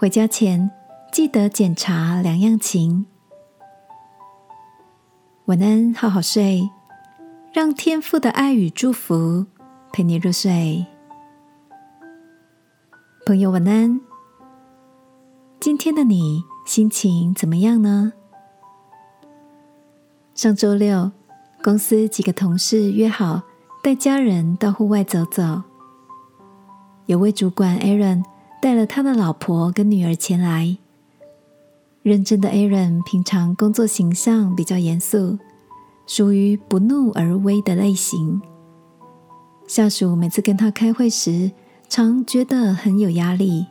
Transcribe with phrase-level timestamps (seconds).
[0.00, 0.70] 回家前
[1.12, 3.04] 记得检查两样情。
[5.44, 6.70] 晚安，好好睡，
[7.52, 9.44] 让天父的爱与祝福
[9.92, 10.86] 陪你入睡。
[13.26, 14.00] 朋友，晚安。
[15.60, 18.14] 今天的你心情怎么样呢？
[20.34, 21.12] 上周六，
[21.62, 23.42] 公司几个同事约好
[23.82, 25.62] 带家人到户外走走。
[27.04, 28.24] 有位主管 Aaron
[28.60, 30.76] 带了他的老婆跟女儿前来。
[32.02, 35.38] 认真的 Aaron 平常工作形象比较严肃，
[36.06, 38.40] 属于不怒而威的类型。
[39.66, 41.50] 下属每次跟他开会时，
[41.88, 43.66] 常觉得很有压力。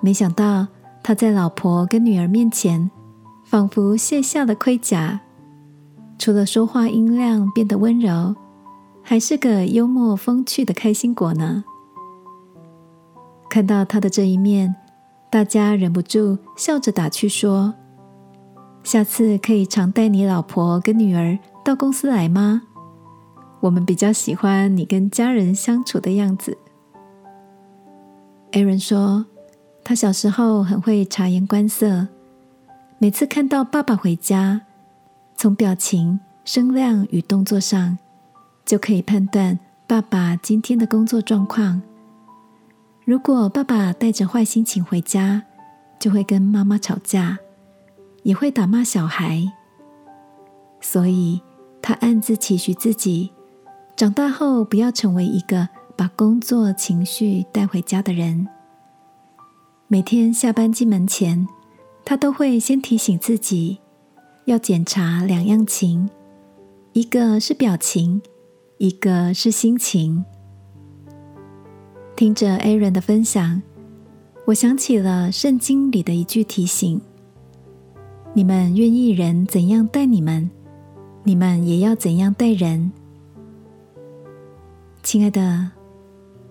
[0.00, 0.66] 没想到
[1.02, 2.90] 他在老婆跟女儿面前，
[3.44, 5.20] 仿佛卸下了盔甲。
[6.18, 8.34] 除了说话音量变得温柔，
[9.02, 11.62] 还是个幽默风趣的开心果呢。
[13.48, 14.74] 看到他的这一面，
[15.30, 17.74] 大家忍不住笑着打趣说
[18.84, 22.62] ：“下次可以常带你老婆跟女儿到公司来吗？
[23.60, 26.56] 我们比较喜欢你跟家人相处的样子。
[28.52, 29.26] ”Aaron 说
[29.82, 32.08] ：“他小时候很会察言观色，
[32.98, 34.62] 每次看到爸爸回家。”
[35.36, 37.98] 从表情、声量与动作上，
[38.64, 41.82] 就可以判断爸爸今天的工作状况。
[43.06, 45.40] 如果爸爸带着坏心情回家，
[45.96, 47.38] 就会跟妈妈吵架，
[48.24, 49.44] 也会打骂小孩。
[50.80, 51.40] 所以，
[51.80, 53.30] 他暗自期许自己，
[53.94, 58.48] 长大后不要成为一个把工作情绪带回家的人。
[59.86, 61.46] 每天下班进门前，
[62.04, 63.78] 他都会先提醒自己。
[64.46, 66.10] 要检查两样情，
[66.92, 68.20] 一个是表情，
[68.78, 70.24] 一个是心情。
[72.16, 73.60] 听着 Aaron 的分享，
[74.46, 76.98] 我想起了圣经里的一句提醒：
[78.32, 80.50] 你们愿意人怎样待你们，
[81.24, 82.90] 你们也要怎样待人。
[85.02, 85.70] 亲爱的，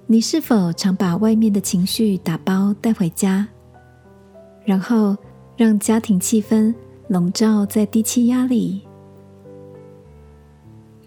[0.06, 3.48] 你是否常把外面的情绪打包带回家，
[4.64, 5.18] 然后
[5.58, 6.74] 让家庭气氛？
[7.08, 8.82] 笼罩在低气压里。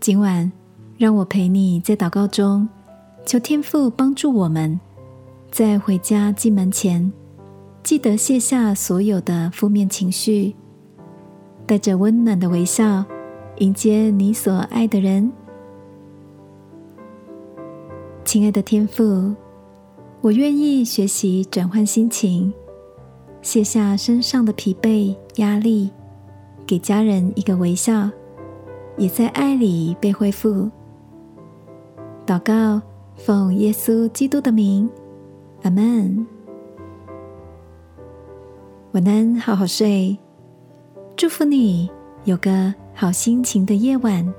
[0.01, 0.51] 今晚，
[0.97, 2.69] 让我陪你在祷告中，
[3.29, 4.81] 求天父帮助我们，
[5.51, 7.13] 在回家进门前，
[7.83, 10.57] 记得卸下所有的负面情绪，
[11.67, 13.05] 带着温暖的微笑
[13.59, 15.31] 迎接你所爱的人。
[18.25, 19.35] 亲爱的天父，
[20.23, 22.51] 我愿意学习转换心情。
[23.43, 25.91] 卸下身上的疲惫、压力，
[26.67, 28.09] 给家人一个微笑，
[28.97, 30.71] 也在爱里被恢复。
[32.27, 32.81] 祷告，
[33.19, 34.89] 奉耶稣基督的名，
[35.63, 36.25] 阿门。
[38.93, 40.17] 晚安，好好睡。
[41.17, 41.91] 祝福你
[42.25, 44.33] 有个好心情的夜晚。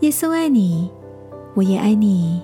[0.00, 0.90] 耶稣爱你，
[1.54, 2.42] 我也爱你。